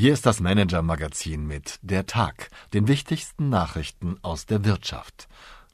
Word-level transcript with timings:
Hier 0.00 0.12
ist 0.12 0.26
das 0.26 0.38
Manager-Magazin 0.38 1.44
mit 1.44 1.80
Der 1.82 2.06
Tag, 2.06 2.50
den 2.72 2.86
wichtigsten 2.86 3.48
Nachrichten 3.48 4.16
aus 4.22 4.46
der 4.46 4.64
Wirtschaft. 4.64 5.26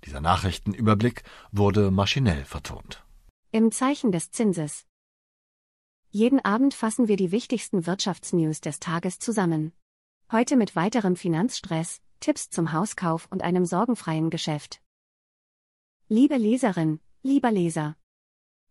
Dieser 0.07 0.23
Nachrichtenüberblick 0.23 1.25
wurde 1.53 1.91
maschinell 1.91 2.47
vertont. 2.47 3.05
Im 3.51 3.71
Zeichen 3.71 4.13
des 4.13 4.31
Zinses. 4.31 4.87
Jeden 6.09 6.43
Abend 6.43 6.73
fassen 6.73 7.07
wir 7.07 7.17
die 7.17 7.33
wichtigsten 7.33 7.85
Wirtschaftsnews 7.87 8.63
des 8.63 8.81
Tages 8.81 9.19
zusammen. 9.19 9.73
Heute 10.33 10.57
mit 10.57 10.75
weiterem 10.75 11.17
Finanzstress, 11.17 12.01
Tipps 12.21 12.49
zum 12.49 12.73
Hauskauf 12.73 13.29
und 13.31 13.43
einem 13.43 13.67
sorgenfreien 13.67 14.31
Geschäft. 14.31 14.81
Liebe 16.09 16.39
Leserin, 16.39 16.99
lieber 17.23 17.51
Leser. 17.51 17.95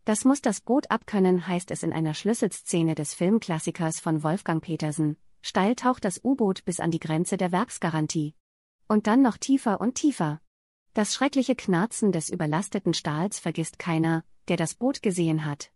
Das 0.03 0.25
muss 0.25 0.41
das 0.41 0.61
Boot 0.61 0.89
abkönnen, 0.89 1.45
heißt 1.45 1.69
es 1.69 1.83
in 1.83 1.93
einer 1.93 2.15
Schlüsselszene 2.15 2.95
des 2.95 3.13
Filmklassikers 3.13 3.99
von 3.99 4.23
Wolfgang 4.23 4.63
Petersen, 4.63 5.15
Steil 5.45 5.75
taucht 5.75 6.05
das 6.05 6.21
U-Boot 6.23 6.63
bis 6.63 6.79
an 6.79 6.89
die 6.89 6.99
Grenze 6.99 7.35
der 7.35 7.51
Werksgarantie. 7.51 8.33
Und 8.87 9.07
dann 9.07 9.21
noch 9.21 9.37
tiefer 9.37 9.81
und 9.81 9.95
tiefer. 9.95 10.39
Das 10.93 11.13
schreckliche 11.13 11.53
Knarzen 11.53 12.13
des 12.13 12.29
überlasteten 12.29 12.93
Stahls 12.93 13.39
vergisst 13.39 13.77
keiner, 13.77 14.23
der 14.47 14.55
das 14.55 14.73
Boot 14.73 15.01
gesehen 15.01 15.43
hat. 15.45 15.71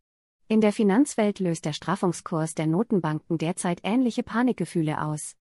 In 0.48 0.62
der 0.62 0.72
Finanzwelt 0.72 1.40
löst 1.40 1.66
der 1.66 1.74
Straffungskurs 1.74 2.56
der 2.56 2.66
Notenbanken 2.66 3.38
derzeit 3.38 3.82
ähnliche 3.84 4.24
Panikgefühle 4.24 5.02
aus. 5.02 5.36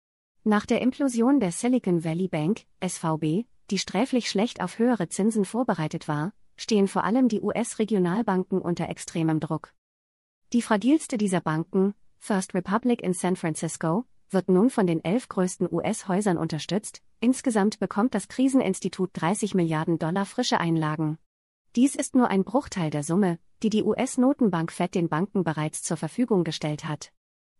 Nach 0.43 0.65
der 0.65 0.81
Implosion 0.81 1.39
der 1.39 1.53
Silicon 1.53 2.03
Valley 2.03 2.29
Bank, 2.29 2.65
SVB, 2.83 3.47
die 3.71 3.79
sträflich 3.79 4.31
schlecht 4.31 4.63
auf 4.63 4.79
höhere 4.79 5.09
Zinsen 5.09 5.45
vorbereitet 5.45 6.09
war, 6.09 6.33
stehen 6.57 6.89
vor 6.89 7.05
allem 7.05 7.29
die 7.29 7.43
US-Regionalbanken 7.43 8.59
unter 8.59 8.89
extremem 8.89 9.41
Druck. 9.41 9.75
Die 10.55 10.63
fragilste 10.63 11.19
dieser 11.19 11.41
Banken, 11.43 11.95
First 12.19 12.55
Republic 12.55 13.03
in 13.03 13.13
San 13.13 13.37
Francisco, 13.37 14.07
wird 14.31 14.49
nun 14.49 14.71
von 14.71 14.87
den 14.87 15.05
elf 15.05 15.29
größten 15.29 15.69
US-Häusern 15.71 16.37
unterstützt, 16.37 17.03
insgesamt 17.21 17.79
bekommt 17.79 18.15
das 18.15 18.29
Kriseninstitut 18.29 19.11
30 19.13 19.55
Milliarden 19.55 19.99
Dollar 19.99 20.27
frische 20.27 20.61
Einlagen. 20.61 21.19
Dies 21.77 21.95
ist 21.95 22.15
nur 22.15 22.29
ein 22.29 22.45
Bruchteil 22.45 22.91
der 22.91 23.03
Summe, 23.03 23.39
die 23.63 23.71
die 23.71 23.83
US-Notenbank 23.83 24.71
Fed 24.71 24.95
den 24.95 25.09
Banken 25.09 25.45
bereits 25.45 25.83
zur 25.83 25.97
Verfügung 25.97 26.45
gestellt 26.45 26.85
hat. 26.85 27.13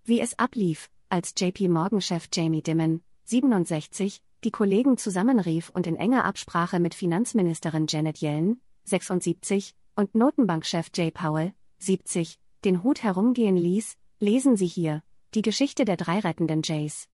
Wie 0.05 0.21
es 0.21 0.39
ablief, 0.39 0.91
als 1.09 1.35
JP 1.37 1.69
Morgan-Chef 1.69 2.29
Jamie 2.33 2.63
Dimon, 2.63 3.03
67, 3.25 4.23
die 4.45 4.51
Kollegen 4.51 4.99
zusammenrief 4.99 5.71
und 5.71 5.87
in 5.87 5.97
enger 5.97 6.25
Absprache 6.25 6.79
mit 6.79 6.95
Finanzministerin 6.95 7.87
Janet 7.89 8.21
Yellen, 8.21 8.61
76, 8.85 9.75
und 9.97 10.15
Notenbankchef 10.15 10.91
Jay 10.95 11.11
Powell, 11.11 11.55
70, 11.79 12.39
den 12.65 12.83
Hut 12.83 13.03
herumgehen 13.03 13.57
ließ, 13.57 13.97
lesen 14.21 14.57
Sie 14.57 14.67
hier, 14.67 15.03
die 15.35 15.43
Geschichte 15.43 15.85
der 15.85 15.97
drei 15.97 16.21
rettenden 16.21 16.63
Jays. 16.63 17.09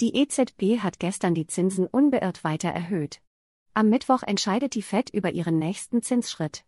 Die 0.00 0.14
EZB 0.14 0.80
hat 0.80 0.98
gestern 0.98 1.34
die 1.34 1.46
Zinsen 1.46 1.86
unbeirrt 1.86 2.44
weiter 2.44 2.68
erhöht. 2.68 3.22
Am 3.72 3.88
Mittwoch 3.88 4.22
entscheidet 4.22 4.74
die 4.74 4.82
Fed 4.82 5.08
über 5.10 5.32
ihren 5.32 5.58
nächsten 5.58 6.02
Zinsschritt. 6.02 6.64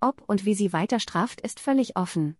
Ob 0.00 0.22
und 0.28 0.44
wie 0.44 0.54
sie 0.54 0.72
weiter 0.72 1.00
straft, 1.00 1.40
ist 1.40 1.58
völlig 1.58 1.96
offen. 1.96 2.36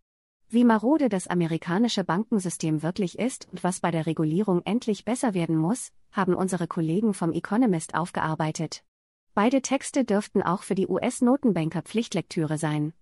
Wie 0.48 0.64
marode 0.64 1.08
das 1.08 1.26
amerikanische 1.26 2.04
Bankensystem 2.04 2.82
wirklich 2.82 3.18
ist 3.18 3.48
und 3.50 3.64
was 3.64 3.80
bei 3.80 3.90
der 3.90 4.06
Regulierung 4.06 4.62
endlich 4.64 5.04
besser 5.04 5.34
werden 5.34 5.56
muss, 5.56 5.92
haben 6.12 6.34
unsere 6.34 6.68
Kollegen 6.68 7.12
vom 7.12 7.32
Economist 7.32 7.94
aufgearbeitet. 7.94 8.84
Beide 9.34 9.62
Texte 9.62 10.04
dürften 10.04 10.42
auch 10.42 10.62
für 10.62 10.74
die 10.74 10.88
US-Notenbanker 10.88 11.82
Pflichtlektüre 11.82 12.56
sein. 12.56 12.92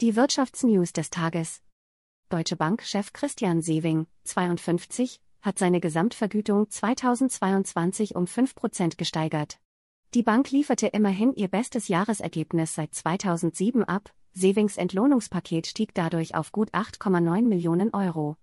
Die 0.00 0.16
Wirtschaftsnews 0.16 0.92
des 0.92 1.10
Tages. 1.10 1.62
Deutsche 2.32 2.56
Bank-Chef 2.56 3.12
Christian 3.12 3.60
Sewing, 3.60 4.06
52, 4.24 5.20
hat 5.42 5.58
seine 5.58 5.80
Gesamtvergütung 5.80 6.70
2022 6.70 8.16
um 8.16 8.24
5% 8.24 8.96
gesteigert. 8.96 9.58
Die 10.14 10.22
Bank 10.22 10.50
lieferte 10.50 10.86
immerhin 10.86 11.34
ihr 11.34 11.48
bestes 11.48 11.88
Jahresergebnis 11.88 12.74
seit 12.74 12.94
2007 12.94 13.84
ab, 13.84 14.14
Sewings 14.32 14.78
Entlohnungspaket 14.78 15.66
stieg 15.66 15.92
dadurch 15.92 16.34
auf 16.34 16.52
gut 16.52 16.70
8,9 16.70 17.42
Millionen 17.42 17.92
Euro. 17.92 18.38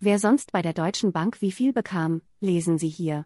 Wer 0.00 0.18
sonst 0.18 0.50
bei 0.50 0.60
der 0.60 0.72
Deutschen 0.72 1.12
Bank 1.12 1.40
wie 1.40 1.52
viel 1.52 1.72
bekam, 1.72 2.22
lesen 2.40 2.76
Sie 2.76 2.88
hier. 2.88 3.24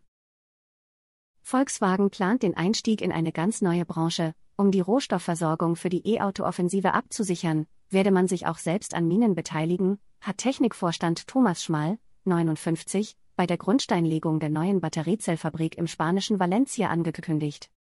Volkswagen 1.40 2.10
plant 2.10 2.42
den 2.42 2.54
Einstieg 2.54 3.00
in 3.00 3.12
eine 3.12 3.32
ganz 3.32 3.62
neue 3.62 3.86
Branche, 3.86 4.34
um 4.58 4.72
die 4.72 4.80
Rohstoffversorgung 4.80 5.74
für 5.74 5.88
die 5.88 6.06
E-Auto-Offensive 6.06 6.92
abzusichern, 6.92 7.66
werde 7.92 8.10
man 8.10 8.28
sich 8.28 8.46
auch 8.46 8.58
selbst 8.58 8.94
an 8.94 9.06
Minen 9.08 9.34
beteiligen, 9.34 9.98
hat 10.20 10.38
Technikvorstand 10.38 11.26
Thomas 11.26 11.62
Schmal, 11.62 11.98
59, 12.24 13.16
bei 13.36 13.46
der 13.46 13.56
Grundsteinlegung 13.56 14.40
der 14.40 14.50
neuen 14.50 14.80
Batteriezellfabrik 14.80 15.76
im 15.76 15.86
spanischen 15.86 16.38
Valencia 16.38 16.88
angekündigt. 16.88 17.70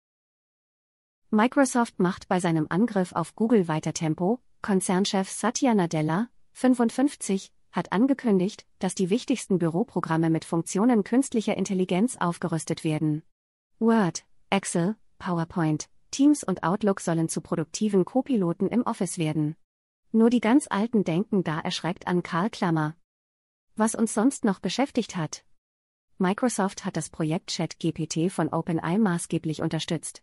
Microsoft 1.30 1.98
macht 1.98 2.28
bei 2.28 2.40
seinem 2.40 2.66
Angriff 2.68 3.12
auf 3.12 3.34
Google 3.34 3.68
weiter 3.68 3.94
Tempo, 3.94 4.40
Konzernchef 4.60 5.30
Satya 5.30 5.74
Nadella, 5.74 6.28
55, 6.52 7.52
hat 7.70 7.90
angekündigt, 7.92 8.66
dass 8.78 8.94
die 8.94 9.08
wichtigsten 9.08 9.58
Büroprogramme 9.58 10.28
mit 10.28 10.44
Funktionen 10.44 11.04
künstlicher 11.04 11.56
Intelligenz 11.56 12.16
aufgerüstet 12.18 12.84
werden. 12.84 13.22
Word, 13.78 14.24
Excel, 14.50 14.96
PowerPoint, 15.18 15.88
Teams 16.10 16.44
und 16.44 16.62
Outlook 16.62 17.00
sollen 17.00 17.28
zu 17.28 17.40
produktiven 17.40 18.04
Co-Piloten 18.04 18.68
im 18.68 18.82
Office 18.82 19.16
werden. 19.16 19.56
Nur 20.12 20.28
die 20.28 20.40
ganz 20.40 20.66
Alten 20.68 21.04
denken 21.04 21.42
da 21.42 21.58
erschreckt 21.58 22.06
an 22.06 22.22
Karl 22.22 22.50
Klammer. 22.50 22.94
Was 23.76 23.94
uns 23.94 24.12
sonst 24.12 24.44
noch 24.44 24.60
beschäftigt 24.60 25.16
hat. 25.16 25.42
Microsoft 26.18 26.84
hat 26.84 26.98
das 26.98 27.08
Projekt 27.08 27.56
ChatGPT 27.56 28.30
von 28.30 28.50
OpenAI 28.50 28.98
maßgeblich 28.98 29.62
unterstützt. 29.62 30.22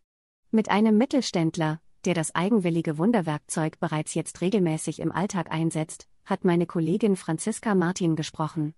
Mit 0.52 0.70
einem 0.70 0.96
Mittelständler, 0.98 1.82
der 2.06 2.14
das 2.14 2.36
eigenwillige 2.36 3.00
Wunderwerkzeug 3.00 3.80
bereits 3.80 4.14
jetzt 4.14 4.42
regelmäßig 4.42 5.00
im 5.00 5.12
Alltag 5.12 5.52
einsetzt, 5.52 6.08
hat 6.24 6.46
meine 6.46 6.68
Kollegin 6.68 7.16
Franziska 7.16 7.74
Martin 7.74 8.16
gesprochen. 8.16 8.76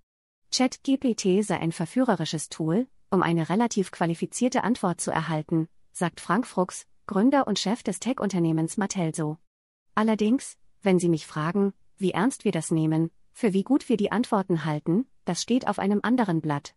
ChatGPT 0.54 1.44
sei 1.44 1.60
ein 1.60 1.74
verführerisches 1.74 2.48
Tool, 2.48 2.88
um 3.10 3.22
eine 3.22 3.50
relativ 3.50 3.92
qualifizierte 3.92 4.64
Antwort 4.64 5.02
zu 5.02 5.12
erhalten, 5.12 5.68
sagt 5.92 6.22
Frank 6.22 6.48
Fruchs, 6.48 6.88
Gründer 7.06 7.48
und 7.48 7.60
Chef 7.60 7.84
des 7.84 8.00
Tech-Unternehmens 8.00 8.78
Mattelso. 8.78 9.38
Allerdings, 9.94 10.58
wenn 10.82 11.00
Sie 11.00 11.10
mich 11.10 11.28
fragen, 11.28 11.74
wie 11.98 12.12
ernst 12.12 12.46
wir 12.46 12.52
das 12.52 12.72
nehmen, 12.72 13.12
für 13.34 13.54
wie 13.54 13.64
gut 13.64 13.90
wir 13.90 13.98
die 13.98 14.12
Antworten 14.12 14.66
halten, 14.66 15.08
das 15.26 15.42
steht 15.42 15.68
auf 15.68 15.80
einem 15.80 16.00
anderen 16.04 16.42
Blatt. 16.42 16.76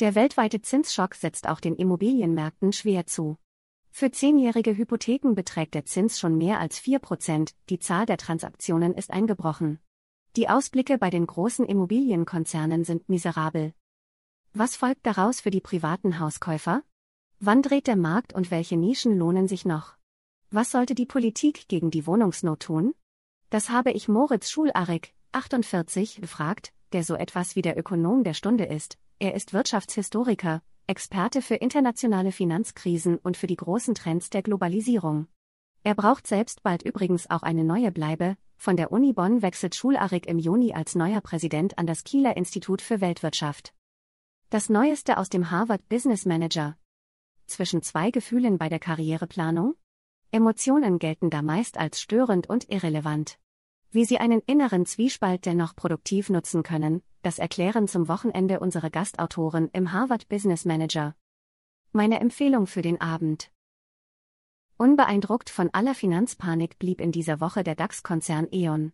Der 0.00 0.14
weltweite 0.14 0.60
Zinsschock 0.60 1.14
setzt 1.14 1.48
auch 1.48 1.60
den 1.60 1.76
Immobilienmärkten 1.76 2.72
schwer 2.72 3.06
zu. 3.06 3.38
Für 3.90 4.10
zehnjährige 4.10 4.76
Hypotheken 4.76 5.34
beträgt 5.34 5.74
der 5.74 5.84
Zins 5.84 6.18
schon 6.18 6.36
mehr 6.36 6.58
als 6.58 6.80
4%, 6.80 7.54
die 7.68 7.78
Zahl 7.78 8.06
der 8.06 8.16
Transaktionen 8.16 8.94
ist 8.94 9.12
eingebrochen. 9.12 9.78
Die 10.34 10.48
Ausblicke 10.48 10.98
bei 10.98 11.10
den 11.10 11.28
großen 11.28 11.64
Immobilienkonzernen 11.64 12.82
sind 12.82 13.08
miserabel. 13.08 13.72
Was 14.52 14.74
folgt 14.74 15.06
daraus 15.06 15.40
für 15.40 15.50
die 15.50 15.60
privaten 15.60 16.18
Hauskäufer? 16.18 16.82
Wann 17.38 17.62
dreht 17.62 17.86
der 17.86 17.96
Markt 17.96 18.32
und 18.32 18.50
welche 18.50 18.76
Nischen 18.76 19.16
lohnen 19.16 19.46
sich 19.46 19.64
noch? 19.64 19.96
Was 20.56 20.70
sollte 20.70 20.94
die 20.94 21.04
Politik 21.04 21.66
gegen 21.66 21.90
die 21.90 22.06
Wohnungsnot 22.06 22.60
tun? 22.60 22.94
Das 23.50 23.70
habe 23.70 23.90
ich 23.90 24.06
Moritz 24.06 24.48
Schularik, 24.48 25.12
48, 25.32 26.20
gefragt, 26.20 26.72
der 26.92 27.02
so 27.02 27.16
etwas 27.16 27.56
wie 27.56 27.62
der 27.62 27.76
Ökonom 27.76 28.22
der 28.22 28.34
Stunde 28.34 28.64
ist. 28.64 28.96
Er 29.18 29.34
ist 29.34 29.52
Wirtschaftshistoriker, 29.52 30.62
Experte 30.86 31.42
für 31.42 31.56
internationale 31.56 32.30
Finanzkrisen 32.30 33.18
und 33.18 33.36
für 33.36 33.48
die 33.48 33.56
großen 33.56 33.96
Trends 33.96 34.30
der 34.30 34.42
Globalisierung. 34.42 35.26
Er 35.82 35.96
braucht 35.96 36.28
selbst 36.28 36.62
bald 36.62 36.84
übrigens 36.84 37.28
auch 37.28 37.42
eine 37.42 37.64
neue 37.64 37.90
Bleibe. 37.90 38.36
Von 38.56 38.76
der 38.76 38.92
Uni 38.92 39.12
Bonn 39.12 39.42
wechselt 39.42 39.74
Schularik 39.74 40.28
im 40.28 40.38
Juni 40.38 40.72
als 40.72 40.94
neuer 40.94 41.20
Präsident 41.20 41.78
an 41.78 41.88
das 41.88 42.04
Kieler 42.04 42.36
Institut 42.36 42.80
für 42.80 43.00
Weltwirtschaft. 43.00 43.74
Das 44.50 44.68
Neueste 44.68 45.18
aus 45.18 45.30
dem 45.30 45.50
Harvard 45.50 45.88
Business 45.88 46.26
Manager. 46.26 46.78
Zwischen 47.48 47.82
zwei 47.82 48.12
Gefühlen 48.12 48.56
bei 48.56 48.68
der 48.68 48.78
Karriereplanung? 48.78 49.74
Emotionen 50.34 50.98
gelten 50.98 51.30
da 51.30 51.42
meist 51.42 51.78
als 51.78 52.00
störend 52.00 52.48
und 52.50 52.68
irrelevant. 52.68 53.38
Wie 53.92 54.04
sie 54.04 54.18
einen 54.18 54.40
inneren 54.40 54.84
Zwiespalt 54.84 55.46
dennoch 55.46 55.76
produktiv 55.76 56.28
nutzen 56.28 56.64
können, 56.64 57.04
das 57.22 57.38
erklären 57.38 57.86
zum 57.86 58.08
Wochenende 58.08 58.58
unsere 58.58 58.90
Gastautoren 58.90 59.68
im 59.72 59.92
Harvard 59.92 60.28
Business 60.28 60.64
Manager. 60.64 61.14
Meine 61.92 62.18
Empfehlung 62.18 62.66
für 62.66 62.82
den 62.82 63.00
Abend. 63.00 63.52
Unbeeindruckt 64.76 65.50
von 65.50 65.70
aller 65.72 65.94
Finanzpanik 65.94 66.80
blieb 66.80 67.00
in 67.00 67.12
dieser 67.12 67.40
Woche 67.40 67.62
der 67.62 67.76
DAX-Konzern 67.76 68.48
E.ON. 68.50 68.92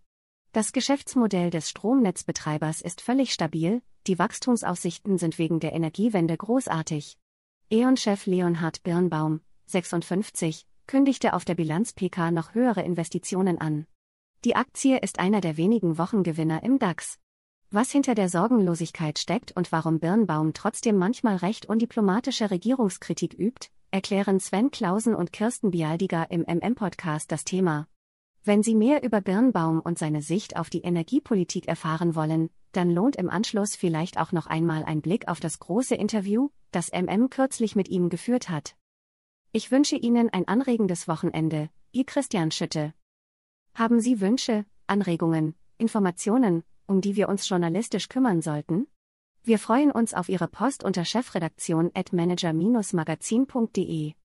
Das 0.53 0.73
Geschäftsmodell 0.73 1.49
des 1.49 1.71
Stromnetzbetreibers 1.71 2.83
ist 2.83 3.01
völlig 3.01 3.33
stabil, 3.33 3.81
die 4.07 4.19
Wachstumsaussichten 4.19 5.17
sind 5.17 5.39
wegen 5.39 5.59
der 5.59 5.73
Energiewende 5.73 6.37
großartig. 6.37 7.17
E.ON-Chef 7.71 8.27
Leonhard 8.27 8.83
Birnbaum, 8.83 9.41
56, 9.65 10.67
kündigte 10.91 11.35
auf 11.35 11.45
der 11.45 11.55
Bilanz 11.55 11.93
PK 11.93 12.33
noch 12.33 12.53
höhere 12.53 12.83
Investitionen 12.83 13.61
an. 13.61 13.87
Die 14.45 14.57
Aktie 14.57 14.99
ist 14.99 15.21
einer 15.21 15.41
der 15.41 15.57
wenigen 15.57 15.99
Wochengewinner 15.99 16.65
im 16.65 16.81
DAX. 16.81 17.21
Was 17.71 17.93
hinter 17.93 18.17
der 18.17 18.29
Sorgenlosigkeit 18.29 19.17
steckt 19.21 19.53
und 19.53 19.71
warum 19.71 20.01
Birnbaum 20.01 20.53
trotzdem 20.53 20.97
manchmal 20.97 21.37
recht 21.37 21.67
undiplomatische 21.67 22.51
Regierungskritik 22.51 23.39
übt, 23.39 23.69
erklären 23.93 24.41
Sven 24.41 24.73
Klausen 24.73 25.15
und 25.15 25.33
Kirsten 25.33 25.71
Bialdiger 25.71 26.29
im 26.33 26.41
MM-Podcast 26.41 27.31
das 27.31 27.45
Thema. 27.45 27.87
Wenn 28.43 28.65
Sie 28.65 28.75
mehr 28.75 29.05
über 29.05 29.21
Birnbaum 29.21 29.79
und 29.79 29.97
seine 29.97 30.23
Sicht 30.23 30.57
auf 30.57 30.71
die 30.71 30.83
Energiepolitik 30.83 31.69
erfahren 31.69 32.17
wollen, 32.17 32.51
dann 32.73 32.91
lohnt 32.91 33.15
im 33.15 33.31
Anschluss 33.31 33.77
vielleicht 33.77 34.19
auch 34.19 34.33
noch 34.33 34.49
einmal 34.49 34.83
ein 34.83 35.03
Blick 35.03 35.29
auf 35.29 35.39
das 35.39 35.61
große 35.61 35.95
Interview, 35.95 36.49
das 36.73 36.91
MM 36.91 37.31
kürzlich 37.31 37.77
mit 37.77 37.89
ihm 37.89 38.09
geführt 38.09 38.49
hat. 38.49 38.75
Ich 39.53 39.73
wünsche 39.73 39.97
Ihnen 39.97 40.31
ein 40.31 40.47
anregendes 40.47 41.09
Wochenende, 41.09 41.71
Ihr 41.91 42.07
Christian 42.07 42.53
Schütte. 42.53 42.95
Haben 43.75 43.99
Sie 43.99 44.21
Wünsche, 44.21 44.65
Anregungen, 44.87 45.57
Informationen, 45.77 46.63
um 46.87 47.01
die 47.01 47.17
wir 47.17 47.29
uns 47.29 47.49
journalistisch 47.49 48.09
kümmern 48.09 48.43
sollten? 48.43 48.87
Wir 49.43 49.59
freuen 49.59 49.91
uns 49.91 50.15
auf 50.15 50.29
Ihre 50.29 50.47
Post 50.47 50.85
unter 50.85 51.05
chefredaktion 51.05 51.91
at 51.95 52.13
manager-magazin.de. 52.13 54.15